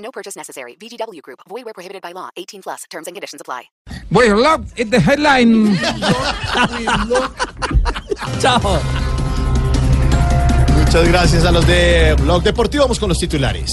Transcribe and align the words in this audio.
No 0.00 0.10
purchase 0.10 0.36
necessary. 0.36 0.76
VGW 0.76 1.22
Group. 1.22 1.40
Void 1.48 1.64
where 1.64 1.74
prohibited 1.74 2.02
by 2.02 2.12
law. 2.12 2.30
18 2.36 2.62
plus. 2.62 2.84
Terms 2.90 3.06
and 3.06 3.14
conditions 3.14 3.40
apply. 3.40 3.70
Bueno, 4.10 4.36
love 4.36 4.72
is 4.76 4.90
the 4.90 4.98
headline. 5.00 5.78
Chao. 8.40 8.80
Muchas 10.76 11.08
gracias 11.08 11.44
a 11.44 11.52
los 11.52 11.66
de 11.66 12.14
Blog 12.20 12.42
Deportivo. 12.42 12.84
Vamos 12.84 12.98
con 12.98 13.08
los 13.08 13.18
titulares. 13.18 13.72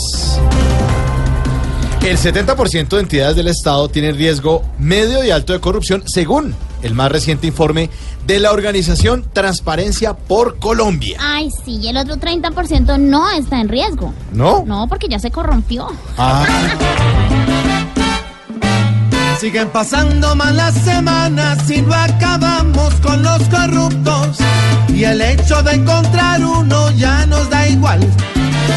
El 2.07 2.17
70% 2.17 2.87
de 2.87 2.99
entidades 3.01 3.35
del 3.35 3.47
Estado 3.47 3.89
tienen 3.89 4.15
riesgo 4.15 4.63
medio 4.79 5.25
y 5.25 5.31
alto 5.31 5.51
de 5.51 5.59
corrupción, 5.59 6.07
según 6.07 6.55
el 6.81 6.93
más 6.93 7.11
reciente 7.11 7.47
informe 7.47 7.89
de 8.25 8.39
la 8.39 8.51
organización 8.51 9.25
Transparencia 9.33 10.13
por 10.13 10.59
Colombia. 10.59 11.17
Ay, 11.21 11.49
sí, 11.65 11.77
y 11.77 11.87
el 11.87 11.97
otro 11.97 12.15
30% 12.17 12.99
no 12.99 13.29
está 13.31 13.59
en 13.61 13.69
riesgo. 13.69 14.13
¿No? 14.31 14.63
No, 14.65 14.87
porque 14.87 15.07
ya 15.07 15.19
se 15.19 15.31
corrompió. 15.31 15.87
Ah, 16.17 16.45
Siguen 19.39 19.69
pasando 19.69 20.35
malas 20.35 20.73
semanas 20.73 21.69
y 21.69 21.81
no 21.83 21.93
acabamos 21.93 22.91
con 22.95 23.21
los 23.21 23.39
corruptos. 23.43 24.37
Y 24.89 25.03
el 25.03 25.21
hecho 25.21 25.61
de 25.61 25.73
encontrar 25.73 26.43
uno 26.43 26.89
ya 26.91 27.25
nos 27.27 27.47
da 27.49 27.67
igual. 27.67 27.99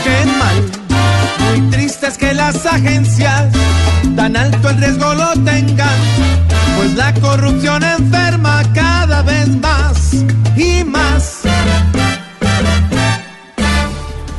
Qué 0.05 0.27
mal. 0.39 1.61
Muy 1.61 1.71
triste 1.71 2.09
es 2.09 2.19
que 2.19 2.35
las 2.35 2.67
agencias 2.67 3.47
tan 4.15 4.37
alto 4.37 4.69
el 4.69 4.77
riesgo 4.77 5.15
lo 5.15 5.33
tengan. 5.45 5.99
Pues 6.81 6.95
la 6.95 7.13
corrupción 7.13 7.83
enferma 7.83 8.63
cada 8.73 9.21
vez 9.21 9.49
más 9.49 10.15
y 10.57 10.83
más. 10.83 11.43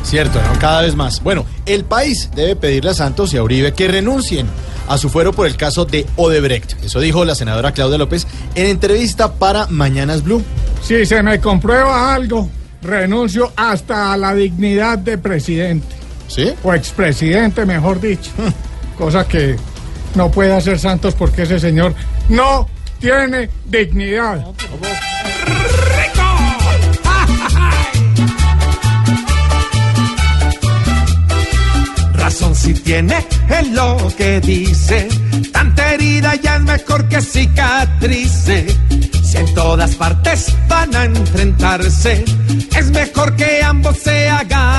cierto, 0.04 0.42
¿no? 0.42 0.60
cada 0.60 0.82
vez 0.82 0.96
más. 0.96 1.22
Bueno, 1.22 1.46
el 1.68 1.86
país 1.86 2.32
debe 2.34 2.56
pedirle 2.56 2.90
a 2.90 2.94
Santos 2.96 3.32
y 3.36 3.38
a 3.38 3.44
Uribe 3.44 3.74
que 3.74 3.88
renuncien 3.88 4.48
a 4.88 4.98
su 4.98 5.10
fuero 5.10 5.34
por 5.34 5.46
el 5.46 5.56
caso 5.56 5.86
de 5.86 6.08
Odebrecht. 6.16 6.84
Eso 6.84 7.00
dijo 7.00 7.26
la 7.26 7.36
senadora 7.36 7.74
Claudia 7.74 8.00
López 8.00 8.26
en 8.56 8.66
entrevista 8.66 9.34
para 9.34 9.68
Mañanas 9.68 10.24
Blue. 10.24 10.44
Si 10.82 11.06
se 11.06 11.22
me 11.22 11.40
comprueba 11.40 12.12
algo, 12.16 12.50
renuncio 12.82 13.54
hasta 13.56 14.14
a 14.14 14.18
la 14.18 14.34
dignidad 14.34 14.98
de 14.98 15.20
presidente. 15.20 15.96
¿Sí? 16.28 16.52
O 16.64 16.74
expresidente, 16.74 17.68
mejor 17.68 18.02
dicho. 18.02 18.32
Cosa 18.98 19.28
que 19.28 19.58
no 20.16 20.32
puede 20.32 20.54
hacer 20.54 20.80
Santos 20.80 21.16
porque 21.16 21.44
ese 21.44 21.60
señor 21.60 21.94
no 22.30 22.68
tiene 23.00 23.50
dignidad. 23.66 24.46
Razón 32.14 32.56
si 32.56 32.74
tiene 32.74 33.26
en 33.50 33.76
lo 33.76 33.98
que 34.18 34.40
dice. 34.42 35.08
Tanta 35.52 35.94
herida 35.94 36.36
ya 36.36 36.56
es 36.56 36.62
mejor 36.62 37.10
que 37.10 37.22
cicatrice. 37.22 38.68
Si 39.24 39.38
en 39.38 39.54
todas 39.54 39.96
partes 39.96 40.56
van 40.68 40.96
a 40.96 41.06
enfrentarse, 41.06 42.24
es 42.78 42.92
mejor 42.92 43.36
que 43.36 43.64
ambos 43.64 43.98
se 43.98 44.30
hagan 44.30 44.71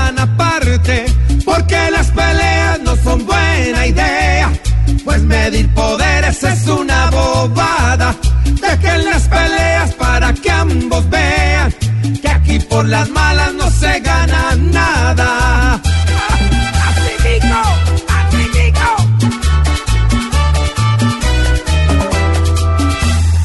por 12.73 12.89
las 12.89 13.07
malas 13.11 13.53
no 13.53 13.69
se 13.69 13.99
gana 13.99 14.55
nada. 14.55 15.81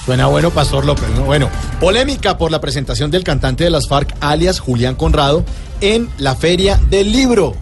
Suena 0.06 0.26
bueno, 0.28 0.50
Pastor 0.50 0.86
López. 0.86 1.10
¿no? 1.14 1.24
Bueno, 1.24 1.50
polémica 1.78 2.38
por 2.38 2.50
la 2.50 2.62
presentación 2.62 3.10
del 3.10 3.24
cantante 3.24 3.64
de 3.64 3.70
las 3.70 3.86
FARC, 3.86 4.14
alias 4.20 4.58
Julián 4.60 4.94
Conrado, 4.94 5.44
en 5.82 6.08
la 6.16 6.34
Feria 6.34 6.80
del 6.88 7.12
Libro. 7.12 7.54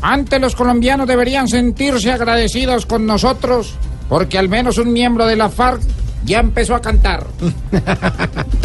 Antes 0.00 0.40
los 0.40 0.54
colombianos 0.54 1.08
deberían 1.08 1.48
sentirse 1.48 2.12
agradecidos 2.12 2.86
con 2.86 3.06
nosotros 3.06 3.74
porque 4.08 4.38
al 4.38 4.48
menos 4.48 4.78
un 4.78 4.92
miembro 4.92 5.26
de 5.26 5.34
la 5.34 5.48
FARC 5.48 5.82
ya 6.24 6.38
empezó 6.38 6.76
a 6.76 6.80
cantar. 6.80 7.26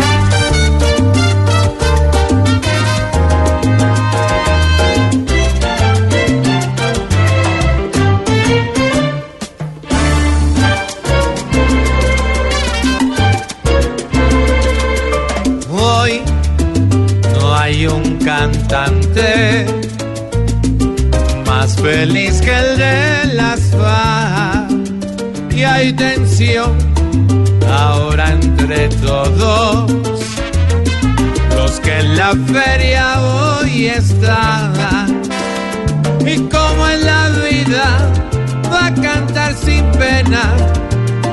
hay 17.66 17.88
un 17.88 18.18
cantante 18.18 19.66
más 21.48 21.76
feliz 21.76 22.40
que 22.40 22.56
el 22.56 22.78
de 22.78 23.34
las 23.34 23.60
FARC. 23.72 25.52
Y 25.52 25.64
hay 25.64 25.92
tensión 25.94 26.78
ahora 27.68 28.34
entre 28.34 28.90
todos 28.90 29.92
los 31.56 31.72
que 31.80 32.00
en 32.02 32.18
la 32.18 32.34
feria 32.54 33.20
hoy 33.22 33.88
están. 33.88 35.24
Y 36.24 36.38
como 36.56 36.88
en 36.88 37.04
la 37.04 37.30
vida 37.50 37.88
va 38.72 38.86
a 38.88 38.94
cantar 38.94 39.56
sin 39.56 39.84
pena 39.94 40.54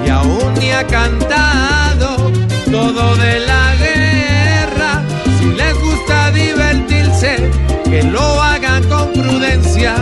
y 0.07 0.09
aún 0.09 0.55
ni 0.59 0.71
ha 0.71 0.87
cantado 0.87 2.33
todo 2.71 3.17
de 3.17 3.41
la 3.41 3.62
gusta 6.13 6.31
divertirse, 6.33 7.51
que 7.85 8.03
lo 8.05 8.43
hagan 8.43 8.85
con 8.85 9.13
prudencia, 9.13 9.95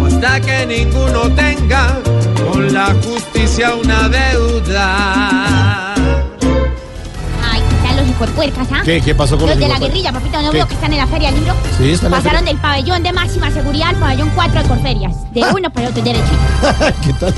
o 0.00 0.06
hasta 0.06 0.40
que 0.40 0.66
ninguno 0.66 1.30
tenga 1.34 1.98
con 2.50 2.72
la 2.72 2.94
justicia 3.04 3.74
una 3.74 4.08
deuda. 4.08 5.94
Ay, 7.44 7.60
¿qué 7.60 7.86
tal 7.86 7.96
los 7.96 8.08
hijuepuercas, 8.08 8.68
ah? 8.72 8.82
¿Qué, 8.84 9.00
qué 9.00 9.14
pasó 9.14 9.36
con 9.38 9.48
Los 9.48 9.56
los 9.58 9.68
de 9.68 9.72
la 9.72 9.78
guerrilla, 9.78 10.12
papito, 10.12 10.42
¿no 10.42 10.50
¿Qué? 10.50 10.56
veo 10.58 10.66
que 10.66 10.74
están 10.74 10.92
en 10.92 10.98
la 10.98 11.06
feria 11.06 11.30
del 11.30 11.40
libro? 11.40 11.54
Sí, 11.78 11.90
están 11.92 12.06
en 12.06 12.10
la 12.12 12.16
Pasaron 12.18 12.38
feria. 12.40 12.52
del 12.52 12.60
pabellón 12.62 13.02
de 13.02 13.12
máxima 13.12 13.50
seguridad 13.50 13.88
al 13.90 13.96
pabellón 13.96 14.30
4 14.34 14.62
de 14.62 14.68
Corferias. 14.68 15.32
De 15.32 15.44
uno 15.44 15.70
para 15.70 15.88
otro 15.88 16.02
derechito. 16.02 16.36
¿Qué 17.04 17.12
tal? 17.14 17.34